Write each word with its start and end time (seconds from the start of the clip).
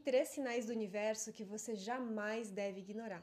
três 0.00 0.28
sinais 0.28 0.66
do 0.66 0.72
universo 0.72 1.32
que 1.32 1.44
você 1.44 1.74
jamais 1.74 2.50
deve 2.50 2.80
ignorar. 2.80 3.22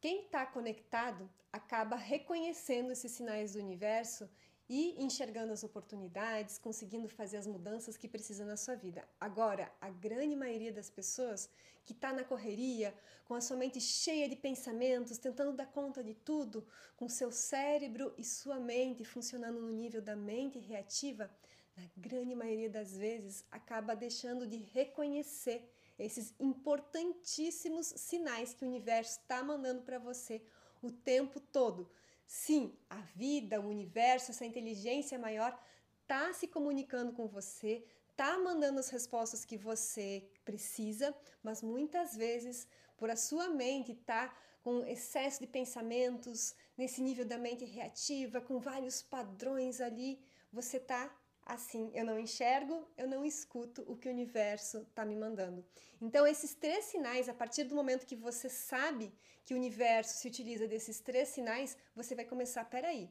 Quem 0.00 0.24
está 0.24 0.46
conectado 0.46 1.28
acaba 1.52 1.96
reconhecendo 1.96 2.92
esses 2.92 3.12
sinais 3.12 3.52
do 3.52 3.58
universo 3.58 4.28
e 4.68 4.94
enxergando 5.02 5.52
as 5.52 5.64
oportunidades, 5.64 6.56
conseguindo 6.56 7.08
fazer 7.08 7.38
as 7.38 7.46
mudanças 7.46 7.96
que 7.96 8.06
precisa 8.06 8.44
na 8.44 8.56
sua 8.56 8.76
vida. 8.76 9.04
Agora, 9.20 9.70
a 9.80 9.90
grande 9.90 10.36
maioria 10.36 10.72
das 10.72 10.88
pessoas 10.88 11.50
que 11.84 11.92
está 11.92 12.12
na 12.12 12.22
correria, 12.22 12.94
com 13.26 13.34
a 13.34 13.40
sua 13.40 13.56
mente 13.56 13.80
cheia 13.80 14.28
de 14.28 14.36
pensamentos, 14.36 15.18
tentando 15.18 15.52
dar 15.52 15.66
conta 15.66 16.04
de 16.04 16.14
tudo, 16.14 16.64
com 16.96 17.08
seu 17.08 17.32
cérebro 17.32 18.14
e 18.16 18.24
sua 18.24 18.60
mente 18.60 19.04
funcionando 19.04 19.60
no 19.60 19.72
nível 19.72 20.00
da 20.00 20.14
mente 20.14 20.58
reativa, 20.60 21.28
na 21.76 21.84
grande 21.96 22.34
maioria 22.34 22.70
das 22.70 22.96
vezes 22.96 23.44
acaba 23.50 23.96
deixando 23.96 24.46
de 24.46 24.58
reconhecer 24.58 25.68
esses 26.04 26.34
importantíssimos 26.38 27.86
sinais 27.86 28.54
que 28.54 28.64
o 28.64 28.68
universo 28.68 29.20
está 29.20 29.42
mandando 29.42 29.82
para 29.82 29.98
você 29.98 30.42
o 30.82 30.90
tempo 30.90 31.38
todo. 31.38 31.90
Sim, 32.26 32.76
a 32.88 33.00
vida, 33.16 33.60
o 33.60 33.68
universo, 33.68 34.30
essa 34.30 34.46
inteligência 34.46 35.18
maior 35.18 35.58
tá 36.06 36.32
se 36.32 36.46
comunicando 36.48 37.12
com 37.12 37.26
você, 37.26 37.84
tá 38.16 38.38
mandando 38.38 38.80
as 38.80 38.88
respostas 38.88 39.44
que 39.44 39.56
você 39.56 40.28
precisa, 40.44 41.14
mas 41.42 41.62
muitas 41.62 42.16
vezes 42.16 42.66
por 42.96 43.10
a 43.10 43.16
sua 43.16 43.48
mente 43.48 43.94
tá 43.94 44.34
com 44.62 44.84
excesso 44.86 45.40
de 45.40 45.46
pensamentos, 45.46 46.54
nesse 46.76 47.00
nível 47.00 47.24
da 47.24 47.38
mente 47.38 47.64
reativa, 47.64 48.40
com 48.40 48.58
vários 48.58 49.02
padrões 49.02 49.80
ali, 49.80 50.20
você 50.52 50.78
tá 50.78 51.14
assim, 51.44 51.90
eu 51.94 52.04
não 52.04 52.18
enxergo, 52.18 52.86
eu 52.96 53.08
não 53.08 53.24
escuto 53.24 53.84
o 53.86 53.96
que 53.96 54.08
o 54.08 54.12
universo 54.12 54.78
está 54.88 55.04
me 55.04 55.16
mandando. 55.16 55.64
Então, 56.00 56.26
esses 56.26 56.54
três 56.54 56.86
sinais, 56.86 57.28
a 57.28 57.34
partir 57.34 57.64
do 57.64 57.74
momento 57.74 58.06
que 58.06 58.16
você 58.16 58.48
sabe 58.48 59.12
que 59.44 59.54
o 59.54 59.56
universo 59.56 60.18
se 60.18 60.28
utiliza 60.28 60.68
desses 60.68 61.00
três 61.00 61.28
sinais, 61.28 61.76
você 61.94 62.14
vai 62.14 62.24
começar, 62.24 62.64
peraí, 62.64 63.10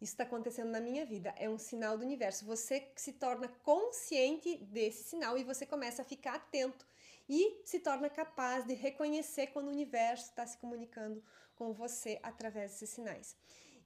isso 0.00 0.12
está 0.12 0.24
acontecendo 0.24 0.70
na 0.70 0.80
minha 0.80 1.06
vida, 1.06 1.34
é 1.36 1.48
um 1.48 1.58
sinal 1.58 1.96
do 1.96 2.04
universo. 2.04 2.44
Você 2.44 2.88
se 2.96 3.12
torna 3.12 3.48
consciente 3.62 4.56
desse 4.56 5.04
sinal 5.04 5.38
e 5.38 5.44
você 5.44 5.64
começa 5.64 6.02
a 6.02 6.04
ficar 6.04 6.34
atento 6.34 6.86
e 7.28 7.62
se 7.64 7.80
torna 7.80 8.10
capaz 8.10 8.66
de 8.66 8.74
reconhecer 8.74 9.46
quando 9.48 9.68
o 9.68 9.70
universo 9.70 10.24
está 10.26 10.46
se 10.46 10.58
comunicando 10.58 11.24
com 11.56 11.72
você 11.72 12.18
através 12.22 12.72
desses 12.72 12.90
sinais. 12.90 13.36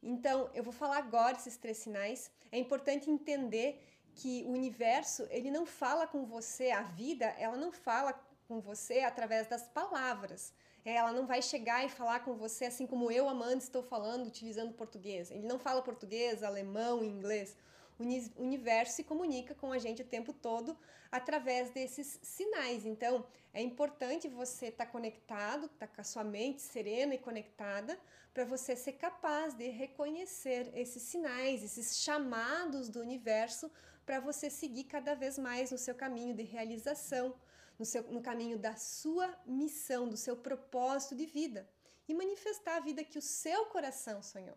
Então, 0.02 0.50
eu 0.54 0.62
vou 0.62 0.72
falar 0.72 0.98
agora 0.98 1.36
esses 1.36 1.56
três 1.56 1.78
sinais. 1.78 2.30
É 2.52 2.58
importante 2.58 3.10
entender 3.10 3.82
que 4.14 4.44
o 4.46 4.52
universo, 4.52 5.26
ele 5.30 5.50
não 5.50 5.64
fala 5.64 6.06
com 6.06 6.24
você, 6.24 6.70
a 6.70 6.82
vida, 6.82 7.26
ela 7.38 7.56
não 7.56 7.70
fala 7.70 8.12
com 8.46 8.60
você 8.60 9.00
através 9.00 9.46
das 9.46 9.68
palavras. 9.68 10.52
É, 10.84 10.94
ela 10.94 11.12
não 11.12 11.26
vai 11.26 11.42
chegar 11.42 11.84
e 11.84 11.88
falar 11.88 12.20
com 12.20 12.34
você 12.34 12.64
assim 12.64 12.86
como 12.86 13.10
eu, 13.10 13.28
Amanda, 13.28 13.58
estou 13.58 13.82
falando 13.82 14.26
utilizando 14.26 14.72
português. 14.72 15.30
Ele 15.30 15.46
não 15.46 15.58
fala 15.58 15.82
português, 15.82 16.42
alemão, 16.42 17.04
inglês 17.04 17.56
o 17.98 18.42
universo 18.42 18.96
se 18.96 19.04
comunica 19.04 19.54
com 19.54 19.72
a 19.72 19.78
gente 19.78 20.02
o 20.02 20.06
tempo 20.06 20.32
todo 20.32 20.76
através 21.10 21.70
desses 21.70 22.20
sinais. 22.22 22.86
Então, 22.86 23.26
é 23.52 23.60
importante 23.60 24.28
você 24.28 24.66
estar 24.66 24.86
tá 24.86 24.90
conectado, 24.90 25.66
estar 25.66 25.86
tá 25.86 25.94
com 25.94 26.00
a 26.00 26.04
sua 26.04 26.22
mente 26.22 26.62
serena 26.62 27.14
e 27.14 27.18
conectada, 27.18 27.98
para 28.32 28.44
você 28.44 28.76
ser 28.76 28.92
capaz 28.92 29.54
de 29.54 29.68
reconhecer 29.68 30.70
esses 30.74 31.02
sinais, 31.02 31.64
esses 31.64 31.98
chamados 31.98 32.88
do 32.88 33.00
universo, 33.00 33.70
para 34.06 34.20
você 34.20 34.48
seguir 34.48 34.84
cada 34.84 35.14
vez 35.14 35.38
mais 35.38 35.70
no 35.70 35.78
seu 35.78 35.94
caminho 35.94 36.34
de 36.34 36.42
realização, 36.42 37.34
no, 37.78 37.84
seu, 37.84 38.02
no 38.04 38.22
caminho 38.22 38.58
da 38.58 38.76
sua 38.76 39.36
missão, 39.44 40.08
do 40.08 40.16
seu 40.16 40.36
propósito 40.36 41.14
de 41.16 41.26
vida 41.26 41.68
e 42.08 42.14
manifestar 42.14 42.76
a 42.76 42.80
vida 42.80 43.04
que 43.04 43.18
o 43.18 43.22
seu 43.22 43.66
coração 43.66 44.22
sonhou. 44.22 44.56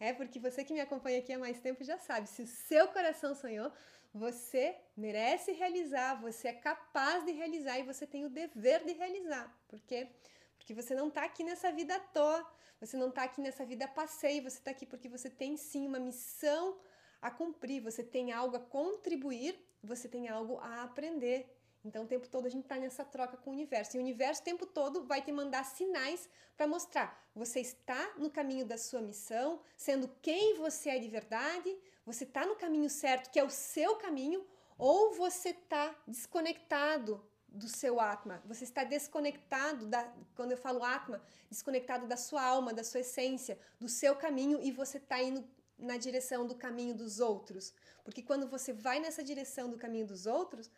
É 0.00 0.12
porque 0.12 0.38
você 0.38 0.64
que 0.64 0.72
me 0.72 0.80
acompanha 0.80 1.18
aqui 1.18 1.32
há 1.32 1.38
mais 1.38 1.58
tempo 1.58 1.82
já 1.82 1.98
sabe, 1.98 2.28
se 2.28 2.42
o 2.42 2.46
seu 2.46 2.88
coração 2.88 3.34
sonhou, 3.34 3.72
você 4.14 4.76
merece 4.96 5.52
realizar, 5.52 6.20
você 6.20 6.48
é 6.48 6.52
capaz 6.52 7.24
de 7.24 7.32
realizar 7.32 7.78
e 7.78 7.82
você 7.82 8.06
tem 8.06 8.24
o 8.24 8.30
dever 8.30 8.84
de 8.84 8.92
realizar. 8.92 9.52
Por 9.68 9.80
quê? 9.80 10.08
Porque 10.56 10.72
você 10.72 10.94
não 10.94 11.08
está 11.08 11.24
aqui 11.24 11.42
nessa 11.42 11.70
vida 11.72 11.96
à 11.96 12.00
toa, 12.00 12.46
você 12.80 12.96
não 12.96 13.08
está 13.08 13.24
aqui 13.24 13.40
nessa 13.40 13.64
vida 13.64 13.84
a 13.84 13.88
passeio, 13.88 14.42
você 14.42 14.58
está 14.58 14.70
aqui 14.70 14.86
porque 14.86 15.08
você 15.08 15.28
tem 15.28 15.56
sim 15.56 15.86
uma 15.86 15.98
missão 15.98 16.78
a 17.20 17.30
cumprir, 17.30 17.82
você 17.82 18.02
tem 18.02 18.32
algo 18.32 18.56
a 18.56 18.60
contribuir, 18.60 19.58
você 19.82 20.08
tem 20.08 20.28
algo 20.28 20.58
a 20.58 20.84
aprender. 20.84 21.57
Então, 21.88 22.04
o 22.04 22.06
tempo 22.06 22.28
todo 22.28 22.46
a 22.46 22.50
gente 22.50 22.64
está 22.64 22.76
nessa 22.76 23.04
troca 23.04 23.36
com 23.36 23.50
o 23.50 23.52
universo. 23.52 23.96
E 23.96 23.98
o 23.98 24.02
universo 24.02 24.42
o 24.42 24.44
tempo 24.44 24.66
todo 24.66 25.04
vai 25.04 25.22
te 25.22 25.32
mandar 25.32 25.64
sinais 25.64 26.28
para 26.56 26.66
mostrar: 26.66 27.08
você 27.34 27.60
está 27.60 28.14
no 28.18 28.30
caminho 28.30 28.66
da 28.66 28.76
sua 28.76 29.00
missão, 29.00 29.60
sendo 29.76 30.08
quem 30.20 30.54
você 30.56 30.90
é 30.90 30.98
de 30.98 31.08
verdade, 31.08 31.76
você 32.04 32.24
está 32.24 32.44
no 32.46 32.56
caminho 32.56 32.90
certo, 32.90 33.30
que 33.30 33.38
é 33.38 33.44
o 33.44 33.50
seu 33.50 33.96
caminho, 33.96 34.46
ou 34.76 35.14
você 35.14 35.50
está 35.50 35.94
desconectado 36.06 37.26
do 37.48 37.68
seu 37.68 37.98
Atma. 37.98 38.42
Você 38.44 38.64
está 38.64 38.84
desconectado 38.84 39.86
da, 39.86 40.12
quando 40.36 40.52
eu 40.52 40.58
falo 40.58 40.84
Atma, 40.84 41.22
desconectado 41.50 42.06
da 42.06 42.16
sua 42.16 42.42
alma, 42.42 42.74
da 42.74 42.84
sua 42.84 43.00
essência, 43.00 43.58
do 43.80 43.88
seu 43.88 44.14
caminho 44.14 44.60
e 44.62 44.70
você 44.70 44.98
está 44.98 45.22
indo 45.22 45.42
na 45.78 45.96
direção 45.96 46.46
do 46.46 46.54
caminho 46.54 46.94
dos 46.94 47.20
outros. 47.20 47.72
Porque 48.04 48.22
quando 48.22 48.48
você 48.48 48.72
vai 48.72 48.98
nessa 49.00 49.22
direção 49.22 49.70
do 49.70 49.78
caminho 49.78 50.06
dos 50.06 50.26
outros, 50.26 50.70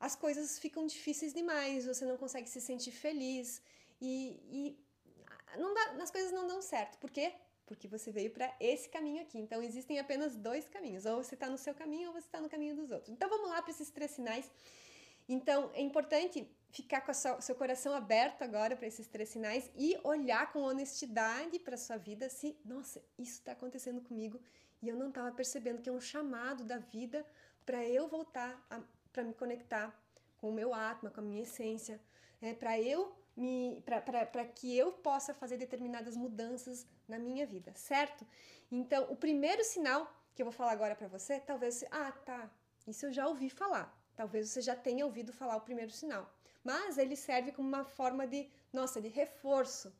as 0.00 0.14
coisas 0.14 0.58
ficam 0.58 0.86
difíceis 0.86 1.32
demais, 1.32 1.86
você 1.86 2.04
não 2.04 2.16
consegue 2.16 2.48
se 2.48 2.60
sentir 2.60 2.92
feliz 2.92 3.60
e, 4.00 4.40
e 4.50 4.78
não 5.56 5.74
dá, 5.74 6.02
as 6.02 6.10
coisas 6.10 6.32
não 6.32 6.46
dão 6.46 6.62
certo. 6.62 6.98
Por 6.98 7.10
quê? 7.10 7.32
Porque 7.66 7.88
você 7.88 8.10
veio 8.10 8.30
para 8.30 8.54
esse 8.60 8.88
caminho 8.88 9.22
aqui. 9.22 9.38
Então 9.38 9.62
existem 9.62 9.98
apenas 9.98 10.36
dois 10.36 10.68
caminhos: 10.68 11.04
ou 11.04 11.22
você 11.22 11.34
está 11.34 11.48
no 11.48 11.58
seu 11.58 11.74
caminho 11.74 12.08
ou 12.08 12.12
você 12.12 12.26
está 12.26 12.40
no 12.40 12.48
caminho 12.48 12.76
dos 12.76 12.90
outros. 12.90 13.10
Então 13.10 13.28
vamos 13.28 13.48
lá 13.48 13.60
para 13.60 13.70
esses 13.70 13.90
três 13.90 14.12
sinais. 14.12 14.50
Então 15.28 15.70
é 15.74 15.82
importante 15.82 16.48
ficar 16.70 17.00
com 17.02 17.12
o 17.12 17.42
seu 17.42 17.54
coração 17.54 17.94
aberto 17.94 18.42
agora 18.42 18.76
para 18.76 18.86
esses 18.86 19.06
três 19.06 19.28
sinais 19.28 19.70
e 19.74 19.98
olhar 20.04 20.52
com 20.52 20.60
honestidade 20.60 21.58
para 21.58 21.76
sua 21.76 21.96
vida 21.96 22.28
se, 22.28 22.56
nossa, 22.64 23.02
isso 23.18 23.32
está 23.32 23.52
acontecendo 23.52 24.00
comigo 24.00 24.40
e 24.80 24.88
eu 24.88 24.96
não 24.96 25.08
estava 25.08 25.32
percebendo 25.32 25.82
que 25.82 25.88
é 25.88 25.92
um 25.92 26.00
chamado 26.00 26.64
da 26.64 26.78
vida 26.78 27.26
para 27.64 27.84
eu 27.84 28.08
voltar 28.08 28.64
a 28.70 28.80
para 29.12 29.24
me 29.24 29.34
conectar 29.34 29.96
com 30.38 30.50
o 30.50 30.52
meu 30.52 30.72
atma, 30.72 31.10
com 31.10 31.20
a 31.20 31.22
minha 31.22 31.42
essência, 31.42 32.00
é, 32.40 32.54
para 32.54 32.80
eu 32.80 33.16
me 33.36 33.82
para 33.84 34.44
que 34.44 34.76
eu 34.76 34.92
possa 34.92 35.32
fazer 35.32 35.56
determinadas 35.56 36.16
mudanças 36.16 36.86
na 37.06 37.18
minha 37.18 37.46
vida, 37.46 37.72
certo? 37.74 38.26
Então, 38.70 39.10
o 39.10 39.16
primeiro 39.16 39.62
sinal 39.64 40.12
que 40.34 40.42
eu 40.42 40.46
vou 40.46 40.52
falar 40.52 40.72
agora 40.72 40.94
para 40.94 41.08
você, 41.08 41.40
talvez 41.40 41.84
ah, 41.90 42.12
tá, 42.12 42.50
isso 42.86 43.06
eu 43.06 43.12
já 43.12 43.26
ouvi 43.26 43.48
falar. 43.48 43.96
Talvez 44.16 44.50
você 44.50 44.60
já 44.60 44.74
tenha 44.74 45.06
ouvido 45.06 45.32
falar 45.32 45.56
o 45.56 45.60
primeiro 45.60 45.92
sinal, 45.92 46.28
mas 46.64 46.98
ele 46.98 47.14
serve 47.14 47.52
como 47.52 47.68
uma 47.68 47.84
forma 47.84 48.26
de, 48.26 48.50
nossa, 48.72 49.00
de 49.00 49.08
reforço. 49.08 49.94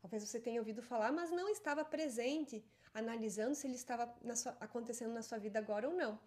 Talvez 0.00 0.26
você 0.26 0.40
tenha 0.40 0.60
ouvido 0.60 0.82
falar, 0.82 1.12
mas 1.12 1.30
não 1.30 1.48
estava 1.50 1.84
presente 1.84 2.64
analisando 2.94 3.54
se 3.54 3.66
ele 3.66 3.74
estava 3.74 4.12
na 4.22 4.34
sua, 4.34 4.56
acontecendo 4.60 5.12
na 5.12 5.22
sua 5.22 5.38
vida 5.38 5.58
agora 5.58 5.88
ou 5.88 5.94
não. 5.94 6.18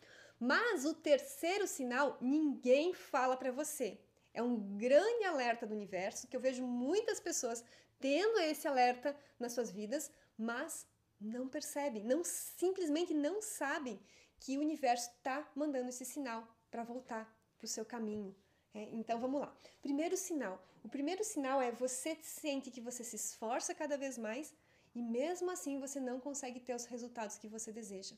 Mas 0.43 0.85
o 0.85 0.95
terceiro 0.95 1.67
sinal 1.67 2.17
ninguém 2.19 2.95
fala 2.95 3.37
para 3.37 3.51
você. 3.51 3.99
É 4.33 4.41
um 4.41 4.75
grande 4.75 5.23
alerta 5.23 5.67
do 5.67 5.75
universo 5.75 6.27
que 6.27 6.35
eu 6.35 6.41
vejo 6.41 6.65
muitas 6.65 7.19
pessoas 7.19 7.63
tendo 7.99 8.39
esse 8.39 8.67
alerta 8.67 9.15
nas 9.39 9.53
suas 9.53 9.69
vidas, 9.69 10.09
mas 10.35 10.87
não 11.19 11.47
percebem, 11.47 12.03
não 12.03 12.23
simplesmente 12.23 13.13
não 13.13 13.39
sabem 13.39 13.99
que 14.39 14.57
o 14.57 14.61
universo 14.61 15.11
está 15.11 15.47
mandando 15.55 15.89
esse 15.89 16.05
sinal 16.05 16.47
para 16.71 16.83
voltar 16.83 17.31
para 17.59 17.65
o 17.65 17.69
seu 17.69 17.85
caminho. 17.85 18.35
É, 18.73 18.81
então 18.93 19.19
vamos 19.19 19.41
lá. 19.41 19.55
Primeiro 19.79 20.17
sinal. 20.17 20.59
O 20.83 20.89
primeiro 20.89 21.23
sinal 21.23 21.61
é 21.61 21.71
você 21.71 22.17
sente 22.23 22.71
que 22.71 22.81
você 22.81 23.03
se 23.03 23.15
esforça 23.15 23.75
cada 23.75 23.95
vez 23.95 24.17
mais, 24.17 24.55
e 24.93 25.01
mesmo 25.01 25.49
assim 25.49 25.79
você 25.79 25.99
não 25.99 26.19
consegue 26.19 26.59
ter 26.59 26.75
os 26.75 26.85
resultados 26.85 27.37
que 27.37 27.47
você 27.47 27.71
deseja. 27.71 28.15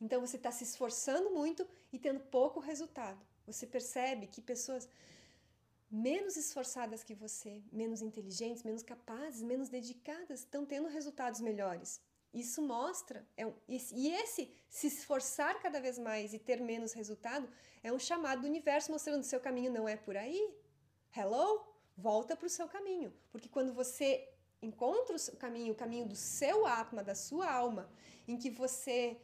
Então 0.00 0.20
você 0.20 0.36
está 0.36 0.50
se 0.50 0.64
esforçando 0.64 1.30
muito 1.30 1.66
e 1.92 1.98
tendo 1.98 2.20
pouco 2.20 2.60
resultado. 2.60 3.20
Você 3.46 3.66
percebe 3.66 4.26
que 4.26 4.40
pessoas 4.40 4.88
menos 5.90 6.36
esforçadas 6.36 7.02
que 7.02 7.14
você, 7.14 7.62
menos 7.72 8.02
inteligentes, 8.02 8.62
menos 8.62 8.82
capazes, 8.82 9.42
menos 9.42 9.68
dedicadas, 9.68 10.40
estão 10.40 10.66
tendo 10.66 10.88
resultados 10.88 11.40
melhores. 11.40 12.00
Isso 12.32 12.60
mostra, 12.60 13.26
é 13.36 13.46
um, 13.46 13.54
e 13.68 14.10
esse 14.10 14.54
se 14.68 14.86
esforçar 14.86 15.60
cada 15.62 15.80
vez 15.80 15.98
mais 15.98 16.34
e 16.34 16.38
ter 16.38 16.60
menos 16.60 16.92
resultado 16.92 17.48
é 17.82 17.90
um 17.90 17.98
chamado 17.98 18.42
do 18.42 18.46
universo 18.46 18.92
mostrando 18.92 19.22
que 19.22 19.26
seu 19.26 19.40
caminho 19.40 19.72
não 19.72 19.88
é 19.88 19.96
por 19.96 20.16
aí. 20.16 20.54
Hello? 21.16 21.66
Volta 21.96 22.36
para 22.36 22.46
o 22.46 22.50
seu 22.50 22.68
caminho. 22.68 23.12
Porque 23.32 23.48
quando 23.48 23.72
você 23.72 24.28
encontra 24.62 25.16
o 25.16 25.36
caminho, 25.36 25.72
o 25.72 25.76
caminho 25.76 26.06
do 26.06 26.16
seu 26.16 26.66
atma, 26.66 27.02
da 27.02 27.14
sua 27.14 27.50
alma, 27.50 27.88
em 28.26 28.36
que 28.36 28.50
você 28.50 29.16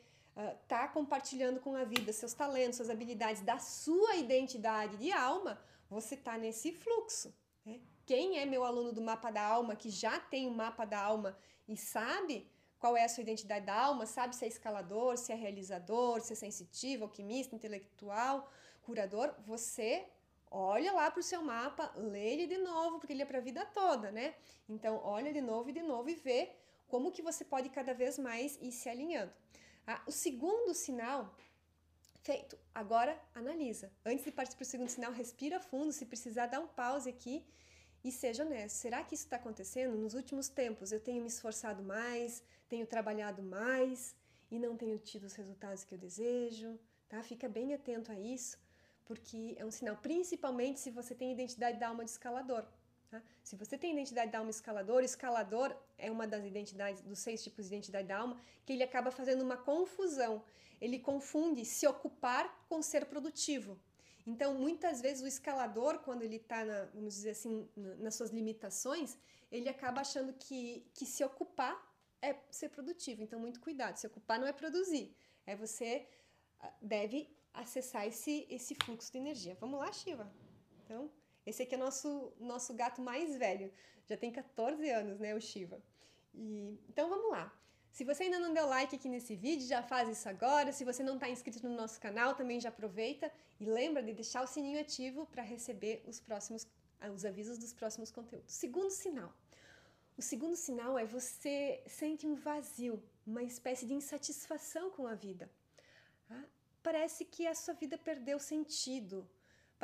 está 0.62 0.86
uh, 0.86 0.92
compartilhando 0.92 1.60
com 1.60 1.74
a 1.74 1.84
vida 1.84 2.12
seus 2.12 2.34
talentos, 2.34 2.76
suas 2.76 2.90
habilidades, 2.90 3.42
da 3.42 3.58
sua 3.58 4.16
identidade 4.16 4.96
de 4.96 5.12
alma, 5.12 5.60
você 5.88 6.14
está 6.14 6.36
nesse 6.36 6.72
fluxo. 6.72 7.34
Né? 7.64 7.80
Quem 8.06 8.38
é 8.38 8.46
meu 8.46 8.64
aluno 8.64 8.92
do 8.92 9.00
mapa 9.00 9.30
da 9.30 9.42
alma, 9.42 9.76
que 9.76 9.90
já 9.90 10.18
tem 10.18 10.46
o 10.46 10.50
mapa 10.50 10.84
da 10.84 11.00
alma 11.00 11.36
e 11.68 11.76
sabe 11.76 12.50
qual 12.78 12.96
é 12.96 13.04
a 13.04 13.08
sua 13.08 13.22
identidade 13.22 13.64
da 13.64 13.74
alma, 13.74 14.04
sabe 14.04 14.36
se 14.36 14.44
é 14.44 14.48
escalador, 14.48 15.16
se 15.16 15.32
é 15.32 15.34
realizador, 15.34 16.20
se 16.20 16.32
é 16.32 16.36
sensitivo, 16.36 17.04
alquimista, 17.04 17.54
intelectual, 17.54 18.50
curador, 18.82 19.34
você 19.46 20.06
olha 20.54 20.92
lá 20.92 21.10
para 21.10 21.20
o 21.20 21.22
seu 21.22 21.42
mapa, 21.42 21.92
lê 21.96 22.32
ele 22.32 22.46
de 22.46 22.58
novo, 22.58 22.98
porque 22.98 23.12
ele 23.12 23.22
é 23.22 23.26
para 23.26 23.38
a 23.38 23.40
vida 23.40 23.64
toda, 23.66 24.10
né? 24.12 24.34
Então, 24.68 25.00
olha 25.02 25.32
de 25.32 25.40
novo 25.40 25.70
e 25.70 25.72
de 25.72 25.82
novo 25.82 26.08
e 26.08 26.14
vê 26.14 26.50
como 26.86 27.10
que 27.10 27.22
você 27.22 27.44
pode 27.44 27.68
cada 27.70 27.92
vez 27.92 28.18
mais 28.18 28.56
ir 28.60 28.72
se 28.72 28.88
alinhando. 28.88 29.32
Ah, 29.86 30.02
o 30.06 30.12
segundo 30.12 30.72
sinal 30.72 31.34
feito. 32.22 32.58
Agora 32.74 33.20
analisa. 33.34 33.92
Antes 34.04 34.24
de 34.24 34.32
partir 34.32 34.56
para 34.56 34.62
o 34.62 34.66
segundo 34.66 34.88
sinal, 34.88 35.12
respira 35.12 35.60
fundo. 35.60 35.92
Se 35.92 36.06
precisar, 36.06 36.46
dá 36.46 36.58
um 36.58 36.66
pause 36.66 37.10
aqui 37.10 37.44
e 38.02 38.10
seja 38.10 38.44
honesto. 38.44 38.76
Será 38.76 39.02
que 39.04 39.14
isso 39.14 39.24
está 39.24 39.36
acontecendo? 39.36 39.96
Nos 39.96 40.14
últimos 40.14 40.48
tempos 40.48 40.90
eu 40.90 41.00
tenho 41.00 41.20
me 41.20 41.28
esforçado 41.28 41.82
mais, 41.82 42.42
tenho 42.68 42.86
trabalhado 42.86 43.42
mais 43.42 44.14
e 44.50 44.58
não 44.58 44.76
tenho 44.76 44.98
tido 44.98 45.24
os 45.24 45.34
resultados 45.34 45.84
que 45.84 45.94
eu 45.94 45.98
desejo, 45.98 46.78
tá? 47.08 47.22
Fica 47.22 47.48
bem 47.48 47.74
atento 47.74 48.10
a 48.10 48.18
isso, 48.18 48.58
porque 49.04 49.54
é 49.58 49.64
um 49.64 49.70
sinal, 49.70 49.96
principalmente 49.96 50.80
se 50.80 50.90
você 50.90 51.14
tem 51.14 51.32
identidade 51.32 51.78
da 51.78 51.88
alma 51.88 52.04
de 52.04 52.10
escalador. 52.10 52.64
Tá? 53.10 53.22
Se 53.42 53.54
você 53.56 53.76
tem 53.76 53.92
identidade 53.92 54.30
da 54.30 54.38
alma 54.38 54.50
escalador, 54.50 55.02
escalador 55.02 55.76
é 55.98 56.10
uma 56.10 56.26
das 56.26 56.44
identidades, 56.44 57.02
dos 57.02 57.18
seis 57.18 57.42
tipos 57.42 57.68
de 57.68 57.74
identidade 57.74 58.08
da 58.08 58.18
alma, 58.18 58.36
que 58.64 58.72
ele 58.72 58.82
acaba 58.82 59.10
fazendo 59.10 59.42
uma 59.42 59.56
confusão. 59.56 60.42
Ele 60.80 60.98
confunde 60.98 61.64
se 61.64 61.86
ocupar 61.86 62.66
com 62.68 62.82
ser 62.82 63.06
produtivo. 63.06 63.78
Então, 64.26 64.54
muitas 64.54 65.02
vezes 65.02 65.22
o 65.22 65.26
escalador, 65.26 65.98
quando 65.98 66.22
ele 66.22 66.36
está, 66.36 66.64
vamos 66.94 67.14
dizer 67.14 67.30
assim, 67.30 67.68
nas 67.76 68.14
suas 68.14 68.30
limitações, 68.30 69.18
ele 69.52 69.68
acaba 69.68 70.00
achando 70.00 70.32
que, 70.32 70.84
que 70.94 71.04
se 71.04 71.22
ocupar 71.22 71.76
é 72.22 72.34
ser 72.50 72.70
produtivo. 72.70 73.22
Então, 73.22 73.38
muito 73.38 73.60
cuidado. 73.60 73.96
Se 73.96 74.06
ocupar 74.06 74.38
não 74.38 74.46
é 74.46 74.52
produzir, 74.52 75.14
é 75.46 75.54
você 75.54 76.06
ah, 76.58 76.72
deve 76.80 77.28
acessar 77.54 78.06
esse, 78.06 78.46
esse 78.50 78.74
fluxo 78.74 79.10
de 79.12 79.18
energia. 79.18 79.56
Vamos 79.60 79.78
lá, 79.78 79.90
Shiva. 79.92 80.30
Então, 80.84 81.10
esse 81.46 81.62
aqui 81.62 81.74
é 81.74 81.78
nosso 81.78 82.32
nosso 82.38 82.74
gato 82.74 83.00
mais 83.00 83.36
velho. 83.36 83.72
Já 84.06 84.16
tem 84.16 84.30
14 84.30 84.90
anos, 84.90 85.18
né, 85.18 85.34
o 85.34 85.40
Shiva. 85.40 85.80
E, 86.34 86.78
então, 86.88 87.08
vamos 87.08 87.30
lá. 87.30 87.52
Se 87.90 88.02
você 88.04 88.24
ainda 88.24 88.40
não 88.40 88.52
deu 88.52 88.66
like 88.66 88.96
aqui 88.96 89.08
nesse 89.08 89.36
vídeo, 89.36 89.66
já 89.68 89.80
faz 89.80 90.08
isso 90.08 90.28
agora. 90.28 90.72
Se 90.72 90.84
você 90.84 91.02
não 91.02 91.14
está 91.14 91.28
inscrito 91.30 91.66
no 91.66 91.76
nosso 91.76 92.00
canal, 92.00 92.34
também 92.34 92.58
já 92.60 92.68
aproveita 92.68 93.30
e 93.60 93.66
lembra 93.66 94.02
de 94.02 94.12
deixar 94.12 94.42
o 94.42 94.48
sininho 94.48 94.80
ativo 94.80 95.26
para 95.26 95.42
receber 95.42 96.02
os 96.04 96.18
próximos 96.18 96.66
ah, 97.00 97.10
os 97.10 97.24
avisos 97.24 97.58
dos 97.58 97.72
próximos 97.72 98.10
conteúdos. 98.10 98.52
Segundo 98.52 98.90
sinal. 98.90 99.32
O 100.16 100.22
segundo 100.22 100.56
sinal 100.56 100.98
é 100.98 101.04
você 101.04 101.82
sente 101.86 102.26
um 102.26 102.34
vazio, 102.34 103.02
uma 103.26 103.42
espécie 103.42 103.84
de 103.86 103.94
insatisfação 103.94 104.90
com 104.90 105.06
a 105.06 105.14
vida. 105.14 105.50
Ah, 106.30 106.44
parece 106.88 107.24
que 107.24 107.44
a 107.52 107.54
sua 107.62 107.74
vida 107.82 107.96
perdeu 108.08 108.38
sentido. 108.52 109.16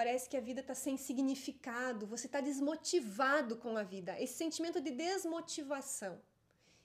Parece 0.01 0.29
que 0.31 0.37
a 0.37 0.47
vida 0.49 0.61
está 0.65 0.75
sem 0.75 0.97
significado, 0.97 2.07
você 2.15 2.27
está 2.27 2.41
desmotivado 2.41 3.57
com 3.63 3.73
a 3.77 3.83
vida. 3.95 4.13
Esse 4.25 4.35
sentimento 4.43 4.81
de 4.87 4.93
desmotivação. 5.05 6.15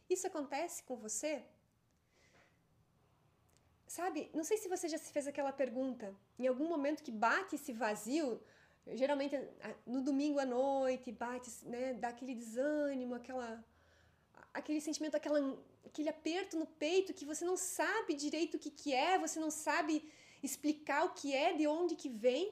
Isso 0.10 0.26
acontece 0.28 0.78
com 0.88 0.96
você? 1.06 1.34
Sabe, 3.98 4.30
não 4.34 4.44
sei 4.44 4.58
se 4.58 4.68
você 4.68 4.90
já 4.94 4.98
se 4.98 5.12
fez 5.16 5.28
aquela 5.28 5.54
pergunta, 5.54 6.14
em 6.40 6.48
algum 6.48 6.68
momento 6.68 7.04
que 7.04 7.12
bate 7.12 7.56
esse 7.56 7.72
vazio, 7.72 8.42
geralmente 9.02 9.36
no 9.86 10.02
domingo 10.02 10.40
à 10.40 10.46
noite, 10.46 11.12
bate, 11.12 11.50
né, 11.74 11.94
dá 11.94 12.10
aquele 12.10 12.36
desânimo, 12.36 13.14
aquela 13.16 13.64
aquele 14.60 14.80
sentimento, 14.80 15.16
aquela, 15.16 15.40
aquele 15.86 16.10
aperto 16.10 16.58
no 16.58 16.68
peito 16.84 17.14
que 17.14 17.26
você 17.32 17.44
não 17.52 17.58
sabe 17.58 18.14
direito 18.26 18.56
o 18.56 18.60
que, 18.64 18.72
que 18.72 18.94
é, 18.94 19.20
você 19.26 19.38
não 19.46 19.52
sabe 19.52 19.94
explicar 20.42 21.04
o 21.06 21.14
que 21.14 21.34
é, 21.34 21.54
de 21.60 21.68
onde 21.68 21.96
que 21.96 22.10
vem, 22.10 22.46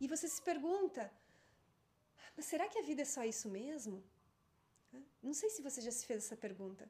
e 0.00 0.06
você 0.06 0.26
se 0.28 0.40
pergunta, 0.50 1.12
mas 2.36 2.46
será 2.46 2.68
que 2.68 2.78
a 2.78 2.82
vida 2.82 3.02
é 3.02 3.04
só 3.04 3.24
isso 3.24 3.48
mesmo? 3.48 4.02
Não 5.22 5.34
sei 5.34 5.50
se 5.50 5.60
você 5.60 5.80
já 5.80 5.90
se 5.90 6.06
fez 6.06 6.24
essa 6.24 6.36
pergunta, 6.36 6.88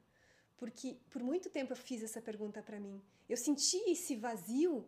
porque 0.57 0.97
por 1.09 1.21
muito 1.23 1.49
tempo 1.49 1.73
eu 1.73 1.77
fiz 1.77 2.03
essa 2.03 2.21
pergunta 2.21 2.61
para 2.61 2.79
mim. 2.79 3.01
Eu 3.27 3.37
senti 3.37 3.77
esse 3.89 4.15
vazio 4.15 4.85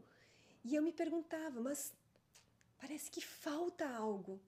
e 0.63 0.75
eu 0.75 0.81
me 0.81 0.93
perguntava, 0.93 1.59
mas 1.59 1.79
parece 2.79 3.09
que 3.09 3.21
falta 3.21 3.85
algo. 3.89 4.39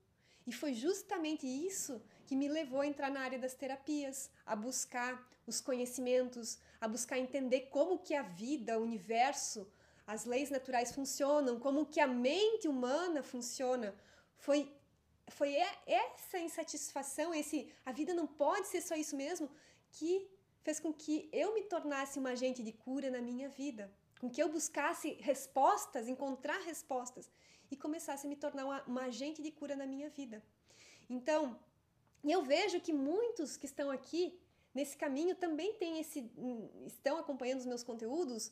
E 0.47 0.53
foi 0.53 0.73
justamente 0.73 1.45
isso 1.47 2.01
que 2.25 2.35
me 2.35 2.47
levou 2.47 2.81
a 2.81 2.87
entrar 2.87 3.09
na 3.11 3.21
área 3.21 3.39
das 3.39 3.53
terapias, 3.53 4.29
a 4.45 4.55
buscar 4.55 5.11
os 5.47 5.61
conhecimentos, 5.61 6.57
a 6.81 6.87
buscar 6.87 7.17
entender 7.19 7.61
como 7.75 7.99
que 7.99 8.15
a 8.15 8.23
vida, 8.23 8.79
o 8.79 8.83
universo, 8.83 9.67
as 10.07 10.25
leis 10.25 10.49
naturais 10.49 10.91
funcionam, 10.91 11.59
como 11.59 11.85
que 11.85 11.99
a 11.99 12.07
mente 12.07 12.67
humana 12.67 13.21
funciona. 13.23 13.95
Foi 14.37 14.71
foi 15.27 15.55
essa 15.87 16.37
insatisfação, 16.37 17.33
esse 17.33 17.71
a 17.83 17.91
vida 17.91 18.13
não 18.13 18.27
pode 18.27 18.67
ser 18.67 18.81
só 18.81 18.95
isso 18.95 19.15
mesmo, 19.15 19.49
que 19.91 20.29
fez 20.61 20.79
com 20.79 20.93
que 20.93 21.29
eu 21.31 21.53
me 21.53 21.63
tornasse 21.63 22.19
uma 22.19 22.31
agente 22.31 22.61
de 22.61 22.71
cura 22.71 23.09
na 23.09 23.21
minha 23.21 23.49
vida, 23.49 23.91
com 24.19 24.29
que 24.29 24.41
eu 24.41 24.49
buscasse 24.49 25.13
respostas, 25.13 26.07
encontrar 26.07 26.59
respostas 26.61 27.29
e 27.71 27.75
começasse 27.75 28.27
a 28.27 28.29
me 28.29 28.35
tornar 28.35 28.65
uma, 28.65 28.83
uma 28.83 29.01
agente 29.05 29.41
de 29.41 29.51
cura 29.51 29.75
na 29.75 29.87
minha 29.87 30.09
vida. 30.09 30.43
Então, 31.09 31.59
eu 32.31 32.41
vejo 32.41 32.79
que 32.81 32.93
muitos 32.93 33.57
que 33.57 33.65
estão 33.65 33.89
aqui 33.91 34.39
nesse 34.73 34.97
caminho 34.97 35.35
também 35.35 35.73
têm 35.73 35.99
esse 35.99 36.29
estão 36.85 37.17
acompanhando 37.17 37.59
os 37.59 37.65
meus 37.65 37.83
conteúdos, 37.83 38.51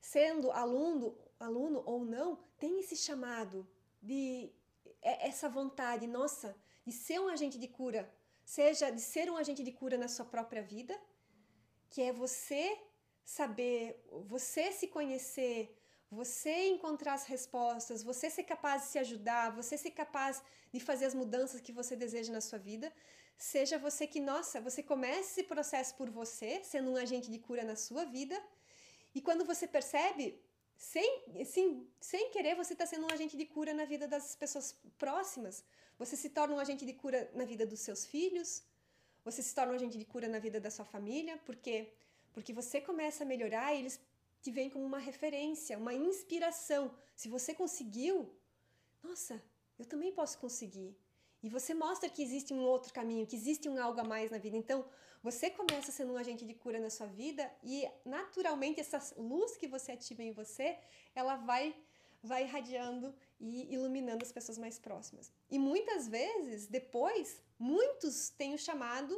sendo 0.00 0.50
aluno, 0.52 1.16
aluno 1.38 1.82
ou 1.86 2.04
não, 2.04 2.38
tem 2.58 2.78
esse 2.80 2.96
chamado 2.96 3.66
de 4.02 4.52
é 5.02 5.28
essa 5.28 5.48
vontade 5.48 6.06
nossa 6.06 6.56
de 6.86 6.92
ser 6.92 7.18
um 7.20 7.28
agente 7.28 7.58
de 7.58 7.68
cura, 7.68 8.12
seja 8.44 8.90
de 8.90 9.00
ser 9.00 9.30
um 9.30 9.36
agente 9.36 9.62
de 9.62 9.72
cura 9.72 9.96
na 9.96 10.08
sua 10.08 10.24
própria 10.24 10.62
vida, 10.62 10.98
que 11.88 12.02
é 12.02 12.12
você 12.12 12.78
saber, 13.24 14.04
você 14.26 14.70
se 14.72 14.86
conhecer, 14.88 15.74
você 16.10 16.68
encontrar 16.68 17.14
as 17.14 17.24
respostas, 17.24 18.02
você 18.02 18.30
ser 18.30 18.44
capaz 18.44 18.82
de 18.82 18.88
se 18.88 18.98
ajudar, 18.98 19.50
você 19.50 19.76
ser 19.76 19.90
capaz 19.90 20.42
de 20.72 20.80
fazer 20.80 21.06
as 21.06 21.14
mudanças 21.14 21.60
que 21.60 21.72
você 21.72 21.96
deseja 21.96 22.32
na 22.32 22.40
sua 22.40 22.58
vida, 22.58 22.92
seja 23.36 23.78
você 23.78 24.06
que, 24.06 24.20
nossa, 24.20 24.60
você 24.60 24.82
comece 24.82 25.32
esse 25.32 25.42
processo 25.44 25.94
por 25.96 26.10
você, 26.10 26.62
sendo 26.62 26.90
um 26.92 26.96
agente 26.96 27.30
de 27.30 27.38
cura 27.38 27.64
na 27.64 27.76
sua 27.76 28.04
vida, 28.04 28.40
e 29.14 29.20
quando 29.20 29.44
você 29.44 29.66
percebe, 29.66 30.40
sem, 30.76 31.22
assim, 31.40 31.88
sem 32.00 32.30
querer, 32.30 32.54
você 32.56 32.72
está 32.72 32.86
sendo 32.86 33.06
um 33.06 33.12
agente 33.12 33.36
de 33.36 33.46
cura 33.46 33.72
na 33.72 33.84
vida 33.84 34.08
das 34.08 34.34
pessoas 34.34 34.76
próximas. 34.98 35.64
Você 35.98 36.16
se 36.16 36.28
torna 36.30 36.54
um 36.54 36.58
agente 36.58 36.84
de 36.84 36.92
cura 36.92 37.30
na 37.32 37.44
vida 37.44 37.64
dos 37.64 37.80
seus 37.80 38.04
filhos, 38.04 38.62
você 39.24 39.40
se 39.42 39.54
torna 39.54 39.72
um 39.72 39.76
agente 39.76 39.96
de 39.96 40.04
cura 40.04 40.28
na 40.28 40.38
vida 40.38 40.60
da 40.60 40.70
sua 40.70 40.84
família, 40.84 41.38
porque 41.46 41.92
porque 42.34 42.52
você 42.52 42.80
começa 42.80 43.22
a 43.22 43.26
melhorar 43.26 43.72
e 43.72 43.78
eles 43.78 44.00
te 44.44 44.50
veem 44.50 44.68
como 44.68 44.84
uma 44.84 44.98
referência, 44.98 45.78
uma 45.78 45.94
inspiração. 45.94 46.94
Se 47.16 47.30
você 47.30 47.54
conseguiu, 47.54 48.30
nossa, 49.02 49.42
eu 49.78 49.86
também 49.86 50.12
posso 50.12 50.38
conseguir. 50.38 50.94
E 51.42 51.48
você 51.48 51.72
mostra 51.72 52.10
que 52.10 52.22
existe 52.22 52.52
um 52.52 52.60
outro 52.60 52.92
caminho, 52.92 53.26
que 53.26 53.36
existe 53.36 53.70
um 53.70 53.80
algo 53.82 54.00
a 54.00 54.04
mais 54.04 54.30
na 54.30 54.36
vida. 54.36 54.54
Então, 54.58 54.84
você 55.22 55.48
começa 55.48 55.90
sendo 55.90 56.12
um 56.12 56.18
agente 56.18 56.44
de 56.44 56.52
cura 56.52 56.78
na 56.78 56.90
sua 56.90 57.06
vida 57.06 57.50
e 57.62 57.88
naturalmente 58.04 58.78
essa 58.80 59.00
luz 59.16 59.56
que 59.56 59.66
você 59.66 59.92
ativa 59.92 60.22
em 60.22 60.32
você, 60.32 60.78
ela 61.14 61.36
vai 61.36 61.74
vai 62.22 62.44
irradiando 62.44 63.14
e 63.38 63.74
iluminando 63.74 64.24
as 64.24 64.32
pessoas 64.32 64.56
mais 64.56 64.78
próximas. 64.78 65.30
E 65.50 65.58
muitas 65.58 66.08
vezes, 66.08 66.66
depois, 66.66 67.42
muitos 67.58 68.30
têm 68.30 68.54
o 68.54 68.58
chamado 68.58 69.14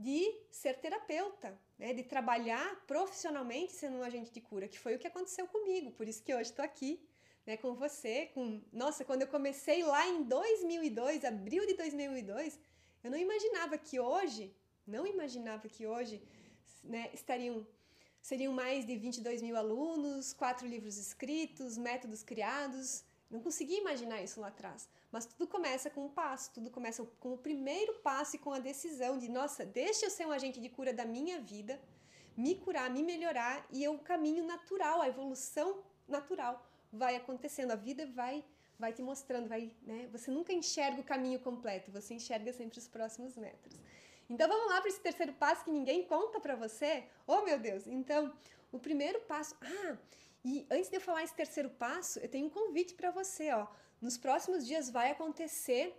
de 0.00 0.20
ser 0.50 0.74
terapeuta, 0.78 1.58
né? 1.78 1.92
de 1.92 2.02
trabalhar 2.02 2.68
profissionalmente 2.86 3.72
sendo 3.72 3.98
um 3.98 4.02
agente 4.02 4.30
de 4.32 4.40
cura, 4.40 4.66
que 4.66 4.78
foi 4.78 4.94
o 4.94 4.98
que 4.98 5.06
aconteceu 5.06 5.46
comigo. 5.46 5.90
Por 5.92 6.08
isso 6.08 6.22
que 6.22 6.34
hoje 6.34 6.50
estou 6.50 6.64
aqui 6.64 6.92
né, 7.46 7.58
com 7.58 7.74
você. 7.74 8.30
Com... 8.34 8.62
Nossa, 8.72 9.04
quando 9.04 9.22
eu 9.22 9.28
comecei 9.28 9.84
lá 9.84 10.06
em 10.08 10.22
2002, 10.22 11.24
abril 11.24 11.66
de 11.66 11.74
2002, 11.74 12.58
eu 13.04 13.10
não 13.10 13.18
imaginava 13.18 13.76
que 13.76 14.00
hoje 14.00 14.54
não 14.86 15.06
imaginava 15.06 15.68
que 15.68 15.86
hoje 15.86 16.22
né, 16.82 17.10
estariam 17.12 17.66
seriam 18.22 18.52
mais 18.52 18.86
de 18.86 18.96
22 18.96 19.42
mil 19.42 19.56
alunos, 19.56 20.32
quatro 20.32 20.66
livros 20.66 20.96
escritos, 20.96 21.78
métodos 21.78 22.22
criados. 22.22 23.04
Não 23.30 23.40
conseguia 23.40 23.78
imaginar 23.78 24.20
isso 24.22 24.40
lá 24.40 24.48
atrás. 24.48 24.88
Mas 25.12 25.24
tudo 25.24 25.46
começa 25.46 25.88
com 25.88 26.06
um 26.06 26.08
passo, 26.08 26.50
tudo 26.52 26.70
começa 26.70 27.04
com 27.20 27.34
o 27.34 27.38
primeiro 27.38 27.94
passo 28.00 28.36
e 28.36 28.38
com 28.38 28.52
a 28.52 28.58
decisão 28.58 29.16
de, 29.16 29.28
nossa, 29.28 29.64
deixa 29.64 30.06
eu 30.06 30.10
ser 30.10 30.26
um 30.26 30.32
agente 30.32 30.60
de 30.60 30.68
cura 30.68 30.92
da 30.92 31.04
minha 31.04 31.40
vida, 31.40 31.80
me 32.36 32.54
curar, 32.56 32.90
me 32.90 33.02
melhorar 33.02 33.66
e 33.70 33.84
é 33.84 33.90
o 33.90 33.98
caminho 33.98 34.44
natural, 34.44 35.00
a 35.00 35.08
evolução 35.08 35.82
natural 36.08 36.66
vai 36.92 37.14
acontecendo, 37.16 37.70
a 37.70 37.76
vida 37.76 38.06
vai 38.06 38.44
vai 38.80 38.94
te 38.94 39.02
mostrando, 39.02 39.46
vai, 39.46 39.70
né? 39.82 40.08
Você 40.10 40.30
nunca 40.30 40.54
enxerga 40.54 41.02
o 41.02 41.04
caminho 41.04 41.38
completo, 41.38 41.90
você 41.90 42.14
enxerga 42.14 42.50
sempre 42.50 42.78
os 42.78 42.88
próximos 42.88 43.36
metros. 43.36 43.78
Então 44.28 44.48
vamos 44.48 44.70
lá 44.70 44.80
para 44.80 44.88
esse 44.88 45.00
terceiro 45.00 45.34
passo 45.34 45.64
que 45.64 45.70
ninguém 45.70 46.04
conta 46.06 46.40
para 46.40 46.56
você. 46.56 47.04
Oh 47.26 47.42
meu 47.42 47.58
Deus! 47.58 47.86
Então, 47.86 48.32
o 48.72 48.78
primeiro 48.78 49.20
passo. 49.32 49.54
Ah, 49.60 49.98
e 50.44 50.66
antes 50.70 50.88
de 50.88 50.96
eu 50.96 51.00
falar 51.00 51.22
esse 51.22 51.34
terceiro 51.34 51.70
passo, 51.70 52.18
eu 52.18 52.28
tenho 52.28 52.46
um 52.46 52.50
convite 52.50 52.94
para 52.94 53.10
você, 53.10 53.52
ó. 53.52 53.66
Nos 54.00 54.16
próximos 54.16 54.66
dias 54.66 54.88
vai 54.88 55.10
acontecer 55.10 55.94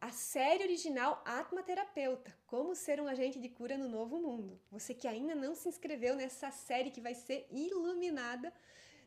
a 0.00 0.10
série 0.10 0.62
original 0.62 1.22
Atma 1.24 1.62
Terapeuta, 1.62 2.36
como 2.46 2.74
ser 2.74 3.00
um 3.00 3.08
agente 3.08 3.40
de 3.40 3.48
cura 3.48 3.76
no 3.76 3.88
novo 3.88 4.18
mundo. 4.18 4.60
Você 4.70 4.94
que 4.94 5.08
ainda 5.08 5.34
não 5.34 5.54
se 5.54 5.68
inscreveu 5.68 6.14
nessa 6.14 6.50
série 6.50 6.90
que 6.90 7.00
vai 7.00 7.14
ser 7.14 7.46
iluminada, 7.50 8.52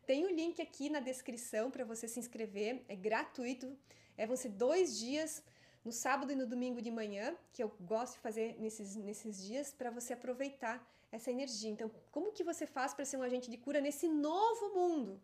tem 0.05 0.25
o 0.25 0.29
link 0.29 0.61
aqui 0.61 0.89
na 0.89 0.99
descrição 0.99 1.69
para 1.69 1.85
você 1.85 2.07
se 2.07 2.19
inscrever, 2.19 2.83
é 2.89 2.95
gratuito, 2.95 3.77
é, 4.17 4.25
vão 4.25 4.35
ser 4.35 4.49
dois 4.49 4.97
dias 4.97 5.43
no 5.85 5.91
sábado 5.91 6.31
e 6.31 6.35
no 6.35 6.45
domingo 6.45 6.81
de 6.81 6.91
manhã, 6.91 7.35
que 7.53 7.63
eu 7.63 7.69
gosto 7.81 8.15
de 8.15 8.19
fazer 8.19 8.55
nesses, 8.59 8.95
nesses 8.95 9.41
dias, 9.43 9.71
para 9.71 9.89
você 9.89 10.13
aproveitar 10.13 10.85
essa 11.11 11.29
energia. 11.29 11.69
Então, 11.69 11.91
como 12.11 12.31
que 12.31 12.43
você 12.43 12.65
faz 12.65 12.93
para 12.93 13.05
ser 13.05 13.17
um 13.17 13.21
agente 13.21 13.49
de 13.49 13.57
cura 13.57 13.81
nesse 13.81 14.07
novo 14.07 14.73
mundo? 14.73 15.21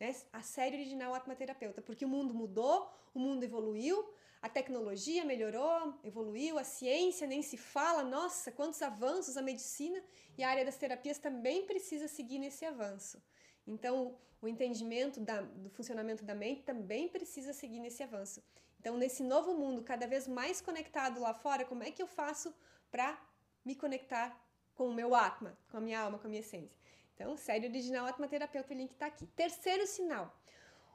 Né? 0.00 0.14
A 0.32 0.42
série 0.42 0.76
original 0.76 1.14
Atmaterapeuta, 1.14 1.82
porque 1.82 2.04
o 2.04 2.08
mundo 2.08 2.34
mudou, 2.34 2.90
o 3.14 3.18
mundo 3.18 3.44
evoluiu, 3.44 4.08
a 4.40 4.48
tecnologia 4.48 5.24
melhorou, 5.24 5.94
evoluiu, 6.04 6.58
a 6.58 6.64
ciência 6.64 7.26
nem 7.26 7.42
se 7.42 7.56
fala, 7.56 8.02
nossa, 8.02 8.52
quantos 8.52 8.80
avanços, 8.82 9.36
a 9.36 9.42
medicina 9.42 10.02
e 10.36 10.44
a 10.44 10.48
área 10.48 10.64
das 10.64 10.76
terapias 10.76 11.18
também 11.18 11.66
precisa 11.66 12.06
seguir 12.06 12.38
nesse 12.38 12.64
avanço. 12.64 13.22
Então, 13.66 14.16
o 14.40 14.46
entendimento 14.46 15.18
da, 15.20 15.40
do 15.40 15.70
funcionamento 15.70 16.24
da 16.24 16.34
mente 16.34 16.62
também 16.62 17.08
precisa 17.08 17.52
seguir 17.52 17.80
nesse 17.80 18.02
avanço. 18.02 18.42
Então, 18.78 18.96
nesse 18.96 19.22
novo 19.22 19.54
mundo, 19.54 19.82
cada 19.82 20.06
vez 20.06 20.28
mais 20.28 20.60
conectado 20.60 21.18
lá 21.20 21.34
fora, 21.34 21.64
como 21.64 21.82
é 21.82 21.90
que 21.90 22.02
eu 22.02 22.06
faço 22.06 22.54
para 22.90 23.20
me 23.64 23.74
conectar 23.74 24.45
com 24.76 24.88
o 24.88 24.94
meu 24.94 25.14
Atma, 25.14 25.56
com 25.70 25.78
a 25.78 25.80
minha 25.80 26.00
alma, 26.00 26.18
com 26.18 26.26
a 26.26 26.30
minha 26.30 26.40
essência? 26.40 26.76
Então, 27.14 27.36
série 27.36 27.66
original 27.66 28.06
Atma 28.06 28.28
Terapeuta, 28.28 28.72
o 28.72 28.76
link 28.76 28.92
está 28.92 29.06
aqui. 29.06 29.26
Terceiro 29.28 29.86
sinal. 29.86 30.38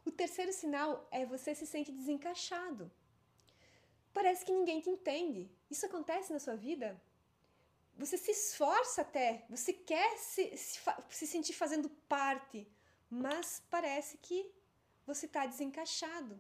O 0.06 0.12
terceiro 0.12 0.54
sinal 0.54 1.08
é 1.12 1.26
você 1.26 1.54
se 1.54 1.66
sente 1.66 1.92
desencaixado. 1.92 2.92
Parece 4.14 4.46
que 4.46 4.52
ninguém 4.52 4.82
te 4.82 4.90
entende. 4.90 5.50
Isso 5.70 5.86
acontece 5.86 6.32
na 6.32 6.40
sua 6.40 6.56
vida? 6.56 7.02
Você 7.98 8.18
se 8.18 8.32
esforça 8.32 9.02
até, 9.02 9.46
você 9.50 9.74
quer 9.74 10.18
se, 10.18 10.56
se, 10.58 10.80
se 11.10 11.28
sentir 11.28 11.54
fazendo 11.54 11.90
parte, 12.08 12.68
mas 13.10 13.62
parece 13.70 14.18
que 14.18 14.50
você 15.06 15.26
está 15.26 15.46
desencaixado 15.46 16.40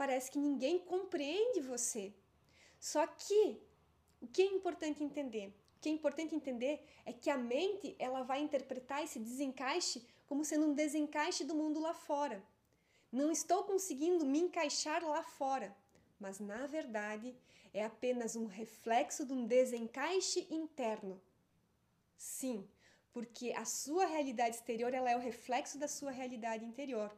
parece 0.00 0.30
que 0.30 0.38
ninguém 0.38 0.78
compreende 0.78 1.60
você. 1.60 2.14
Só 2.78 3.06
que 3.06 3.60
o 4.18 4.26
que 4.26 4.40
é 4.40 4.46
importante 4.46 5.04
entender? 5.04 5.54
Que 5.80 5.88
é 5.88 5.92
importante 5.92 6.34
entender 6.34 6.84
é 7.04 7.12
que 7.12 7.30
a 7.30 7.36
mente 7.36 7.96
ela 7.98 8.22
vai 8.22 8.40
interpretar 8.40 9.02
esse 9.02 9.18
desencaixe 9.18 10.04
como 10.26 10.44
sendo 10.44 10.66
um 10.66 10.74
desencaixe 10.74 11.44
do 11.44 11.54
mundo 11.54 11.80
lá 11.80 11.94
fora. 11.94 12.42
Não 13.10 13.32
estou 13.32 13.64
conseguindo 13.64 14.24
me 14.24 14.38
encaixar 14.38 15.04
lá 15.04 15.22
fora, 15.22 15.76
mas 16.18 16.38
na 16.38 16.66
verdade 16.66 17.34
é 17.72 17.84
apenas 17.84 18.36
um 18.36 18.46
reflexo 18.46 19.24
de 19.24 19.32
um 19.32 19.46
desencaixe 19.46 20.46
interno. 20.50 21.20
Sim, 22.16 22.68
porque 23.12 23.52
a 23.52 23.64
sua 23.64 24.06
realidade 24.06 24.56
exterior 24.56 24.92
ela 24.94 25.10
é 25.10 25.16
o 25.16 25.20
reflexo 25.20 25.78
da 25.78 25.88
sua 25.88 26.10
realidade 26.10 26.64
interior. 26.64 27.10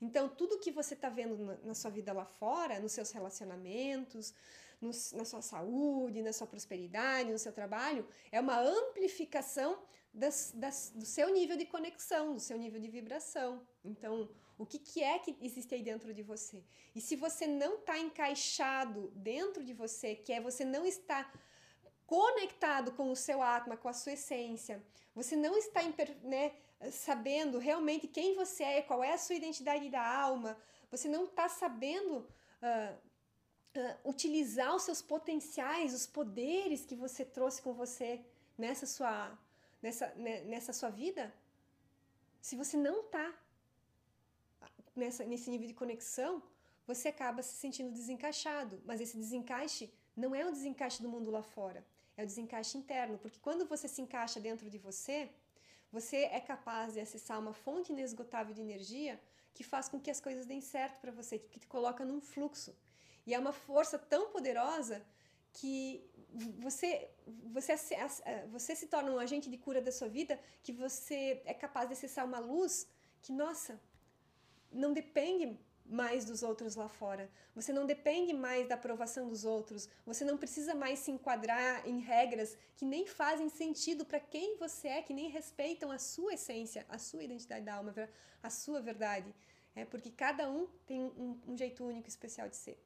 Então, 0.00 0.28
tudo 0.28 0.58
que 0.58 0.70
você 0.70 0.94
está 0.94 1.08
vendo 1.08 1.58
na, 1.64 1.74
sua 1.74 1.90
vida 1.90 2.12
lá 2.12 2.24
fora, 2.24 2.78
nos 2.78 2.92
seus 2.92 3.10
relacionamentos, 3.10 4.34
nos, 4.80 5.12
na 5.12 5.24
sua 5.24 5.42
saúde, 5.42 6.22
na 6.22 6.32
sua 6.32 6.46
prosperidade, 6.46 7.30
no 7.30 7.38
seu 7.38 7.52
trabalho, 7.52 8.06
é 8.30 8.40
uma 8.40 8.60
amplificação 8.60 9.78
das, 10.12 10.52
das, 10.54 10.92
do 10.94 11.04
seu 11.04 11.32
nível 11.32 11.56
de 11.56 11.66
conexão, 11.66 12.34
do 12.34 12.40
seu 12.40 12.58
nível 12.58 12.80
de 12.80 12.88
vibração. 12.88 13.66
Então, 13.84 14.28
o 14.56 14.66
que, 14.66 14.78
que 14.78 15.02
é 15.02 15.18
que 15.18 15.36
existe 15.40 15.74
aí 15.74 15.82
dentro 15.82 16.12
de 16.12 16.22
você? 16.22 16.64
E 16.94 17.00
se 17.00 17.14
você 17.14 17.46
não 17.46 17.76
está 17.76 17.98
encaixado 17.98 19.12
dentro 19.14 19.64
de 19.64 19.72
você, 19.72 20.14
que 20.16 20.32
é 20.32 20.40
você 20.40 20.64
não 20.64 20.84
está 20.84 21.30
conectado 22.06 22.92
com 22.92 23.10
o 23.10 23.16
seu 23.16 23.42
atma, 23.42 23.76
com 23.76 23.88
a 23.88 23.92
sua 23.92 24.12
essência, 24.12 24.82
você 25.14 25.36
não 25.36 25.56
está 25.56 25.80
né, 26.22 26.52
sabendo 26.90 27.58
realmente 27.58 28.08
quem 28.08 28.34
você 28.34 28.64
é, 28.64 28.82
qual 28.82 29.04
é 29.04 29.12
a 29.12 29.18
sua 29.18 29.36
identidade 29.36 29.88
da 29.90 30.04
alma, 30.04 30.56
você 30.90 31.06
não 31.08 31.24
está 31.24 31.48
sabendo 31.48 32.18
uh, 32.18 33.07
uh, 33.76 34.08
utilizar 34.08 34.74
os 34.74 34.82
seus 34.82 35.02
potenciais, 35.02 35.94
os 35.94 36.06
poderes 36.06 36.84
que 36.84 36.96
você 36.96 37.24
trouxe 37.24 37.62
com 37.62 37.72
você 37.72 38.20
nessa 38.56 38.86
sua, 38.86 39.38
nessa, 39.82 40.06
né, 40.14 40.42
nessa 40.44 40.72
sua 40.72 40.90
vida, 40.90 41.32
se 42.40 42.56
você 42.56 42.76
não 42.76 43.00
está 43.00 43.34
nessa, 44.96 45.24
nesse 45.24 45.50
nível 45.50 45.66
de 45.66 45.74
conexão, 45.74 46.42
você 46.86 47.08
acaba 47.08 47.42
se 47.42 47.54
sentindo 47.54 47.92
desencaixado. 47.92 48.80
Mas 48.84 49.00
esse 49.00 49.16
desencaixe 49.16 49.92
não 50.16 50.34
é 50.34 50.44
o 50.46 50.50
desencaixe 50.50 51.02
do 51.02 51.08
mundo 51.08 51.30
lá 51.30 51.42
fora, 51.42 51.84
é 52.16 52.22
o 52.22 52.26
desencaixe 52.26 52.76
interno, 52.76 53.18
porque 53.18 53.38
quando 53.40 53.66
você 53.66 53.86
se 53.86 54.00
encaixa 54.02 54.40
dentro 54.40 54.68
de 54.68 54.78
você, 54.78 55.30
você 55.92 56.16
é 56.38 56.40
capaz 56.40 56.94
de 56.94 57.00
acessar 57.00 57.38
uma 57.38 57.52
fonte 57.52 57.92
inesgotável 57.92 58.54
de 58.54 58.60
energia 58.60 59.20
que 59.54 59.64
faz 59.64 59.88
com 59.88 60.00
que 60.00 60.10
as 60.10 60.20
coisas 60.20 60.46
deem 60.46 60.60
certo 60.60 61.00
para 61.00 61.12
você, 61.12 61.38
que 61.38 61.58
te 61.60 61.66
coloca 61.66 62.04
num 62.04 62.20
fluxo. 62.20 62.74
E 63.28 63.34
é 63.34 63.38
uma 63.38 63.52
força 63.52 63.96
tão 63.98 64.22
poderosa 64.34 64.96
que 65.52 65.78
você, 66.66 67.10
você, 67.56 67.74
você 68.54 68.74
se 68.74 68.86
torna 68.86 69.10
um 69.12 69.18
agente 69.18 69.50
de 69.50 69.58
cura 69.58 69.82
da 69.82 69.92
sua 69.92 70.08
vida, 70.08 70.40
que 70.62 70.72
você 70.72 71.42
é 71.44 71.52
capaz 71.52 71.88
de 71.88 71.92
acessar 71.92 72.24
uma 72.24 72.38
luz 72.38 72.88
que, 73.20 73.30
nossa, 73.30 73.78
não 74.72 74.94
depende 74.94 75.44
mais 75.84 76.24
dos 76.24 76.42
outros 76.42 76.74
lá 76.74 76.88
fora. 76.88 77.30
Você 77.54 77.70
não 77.70 77.84
depende 77.84 78.32
mais 78.32 78.66
da 78.66 78.76
aprovação 78.76 79.28
dos 79.28 79.44
outros. 79.44 79.90
Você 80.06 80.24
não 80.24 80.38
precisa 80.38 80.74
mais 80.74 80.98
se 81.00 81.10
enquadrar 81.10 81.86
em 81.86 81.98
regras 81.98 82.56
que 82.76 82.86
nem 82.86 83.06
fazem 83.06 83.50
sentido 83.50 84.06
para 84.06 84.20
quem 84.20 84.56
você 84.56 84.88
é, 84.88 85.02
que 85.02 85.12
nem 85.12 85.28
respeitam 85.28 85.90
a 85.90 85.98
sua 85.98 86.32
essência, 86.32 86.86
a 86.88 86.96
sua 86.96 87.24
identidade 87.24 87.66
da 87.66 87.74
alma, 87.74 87.94
a 88.42 88.48
sua 88.48 88.80
verdade. 88.80 89.34
É 89.78 89.84
porque 89.84 90.10
cada 90.10 90.50
um 90.50 90.66
tem 90.86 91.00
um, 91.04 91.40
um 91.46 91.56
jeito 91.56 91.84
único, 91.84 92.08
especial 92.08 92.48
de 92.48 92.56
ser. 92.56 92.76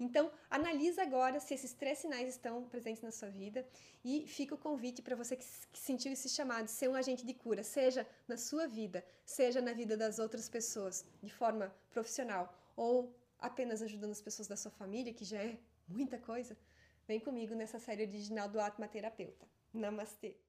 Então, 0.00 0.30
analisa 0.48 1.02
agora 1.02 1.38
se 1.40 1.52
esses 1.52 1.74
três 1.74 1.98
sinais 1.98 2.28
estão 2.28 2.64
presentes 2.64 3.02
na 3.02 3.10
sua 3.10 3.28
vida 3.28 3.68
e 4.02 4.26
fica 4.26 4.54
o 4.54 4.58
convite 4.58 5.02
para 5.02 5.14
você 5.14 5.36
que, 5.36 5.44
que 5.72 5.78
sentiu 5.78 6.10
esse 6.10 6.28
chamado 6.28 6.64
de 6.64 6.70
ser 6.70 6.88
um 6.88 6.94
agente 6.94 7.26
de 7.26 7.34
cura, 7.34 7.62
seja 7.62 8.06
na 8.26 8.38
sua 8.38 8.66
vida, 8.66 9.04
seja 9.26 9.60
na 9.60 9.74
vida 9.74 9.94
das 9.94 10.18
outras 10.18 10.48
pessoas, 10.48 11.04
de 11.22 11.30
forma 11.30 11.74
profissional 11.90 12.54
ou 12.74 13.14
apenas 13.38 13.82
ajudando 13.82 14.12
as 14.12 14.22
pessoas 14.22 14.48
da 14.48 14.56
sua 14.56 14.70
família, 14.70 15.12
que 15.12 15.26
já 15.26 15.42
é 15.42 15.58
muita 15.86 16.16
coisa. 16.16 16.56
Vem 17.06 17.20
comigo 17.20 17.54
nessa 17.54 17.78
série 17.78 18.04
original 18.04 18.48
do 18.48 18.58
Atma 18.58 18.88
Terapeuta. 18.88 19.46
Namastê! 19.74 20.47